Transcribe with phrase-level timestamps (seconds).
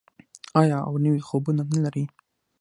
[0.61, 2.05] آیا او نوي خوبونه نلري؟